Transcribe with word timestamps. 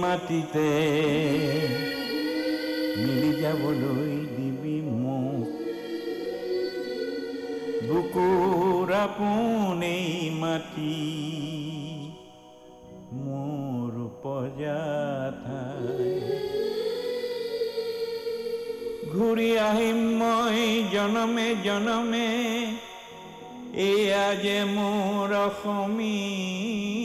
মাটিতে 0.00 0.70
মিলি 3.00 3.30
যাবলৈ 3.42 4.14
দিবি 4.34 4.78
মোক 5.02 5.50
বুকুৰ 7.88 8.88
আপোনেই 9.04 10.06
মাটি 10.40 10.96
মোৰ 13.22 13.92
উপজা 14.08 14.80
ঘূৰি 19.12 19.50
আহিম 19.68 19.98
মই 20.20 20.60
জনমে 20.92 21.48
জনমে, 21.64 22.30
এয়া 23.88 24.26
যে 24.42 24.58
মোৰ 24.74 25.30
অসমীয়া 25.46 26.97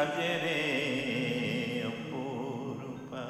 সাজেৰে 0.00 0.60
অপরূপা। 1.88 3.24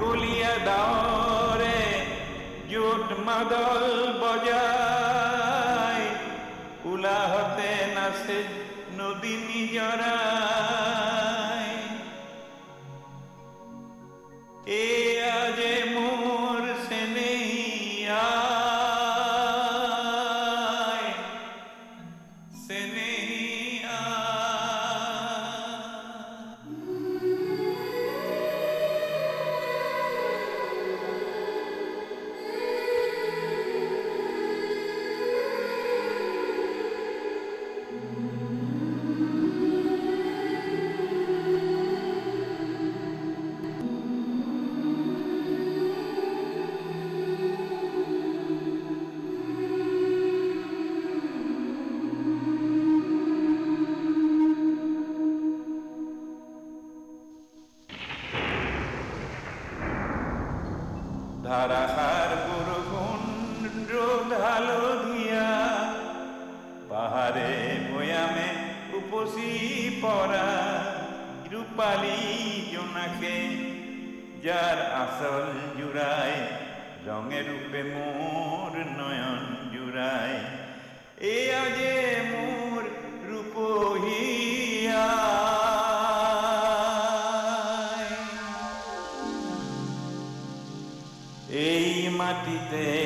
গুলিয়া 0.00 0.54
ডাৱৰে 0.68 1.80
য'ত 2.70 3.08
মাদল 3.26 3.84
বজাই 4.22 6.02
উলাহতে 6.92 7.70
নাচে 7.94 8.38
নদী 8.98 9.34
নিজৰাই 9.48 10.59
পাহাড়ে 67.10 67.52
বয়ামে 67.90 68.48
উপসি 68.98 69.50
পরা 70.02 70.48
রূপালী 71.52 72.20
জোনাকে, 72.72 73.36
যার 74.44 74.78
আসল 75.02 75.44
জুড়ায় 75.78 76.38
রঙে 77.06 77.40
রূপে 77.48 77.80
মোর 77.94 78.72
নয়ন 78.98 79.42
জুড়ায় 79.74 80.38
এ 81.34 81.36
আজে 81.62 81.96
মোর 82.32 82.82
রূপহিয়া। 83.30 85.06
এই 91.66 91.88
মাটিতে 92.18 92.99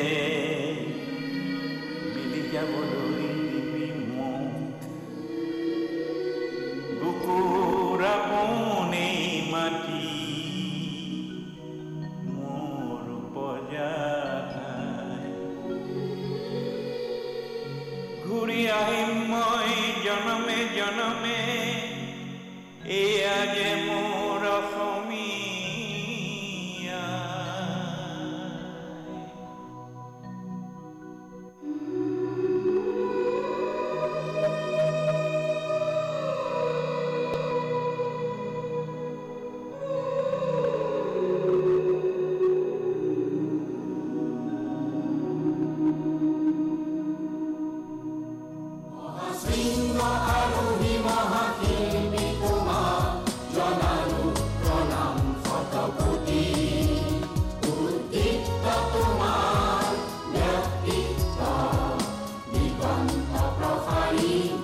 You. 64.22 64.63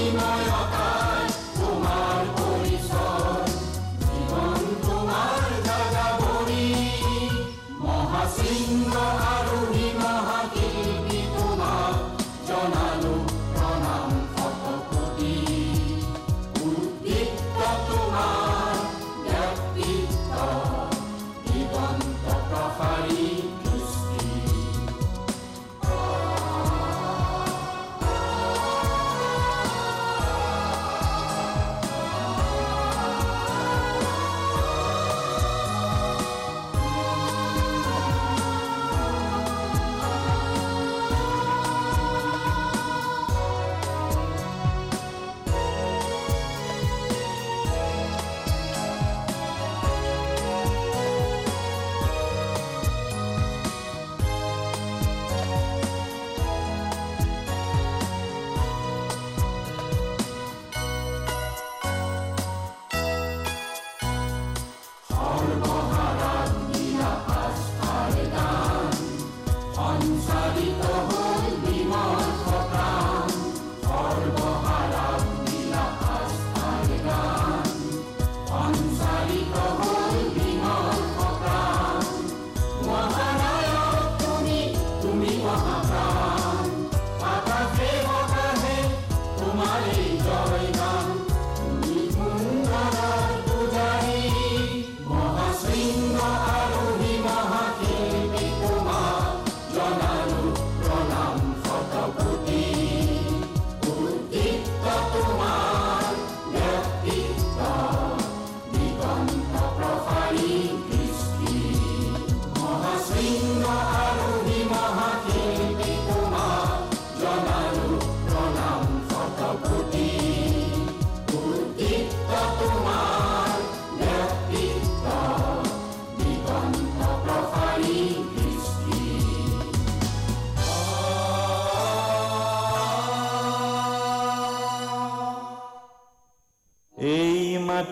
Fatima. 0.00 0.39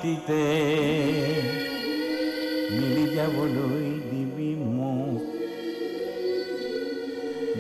মাটিতে 0.09 0.45
মিলি 2.77 3.05
যাবলৈ 3.17 3.89
দিবি 4.11 4.51
মোক 4.77 5.25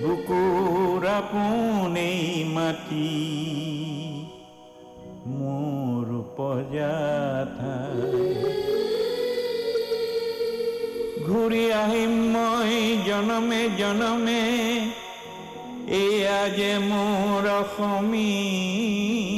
বুকুৰ 0.00 1.04
আপোনেই 1.18 2.22
মাটি 2.54 3.10
মোৰ 5.36 6.06
উপজা 6.20 6.94
ঘূৰি 11.26 11.64
আহিম 11.82 12.14
মই 12.34 12.74
জনমে 13.08 13.62
জনমে, 13.80 14.44
এয়া 16.00 16.40
যে 16.56 16.72
মোৰ 16.88 17.44
অসমী। 17.60 19.37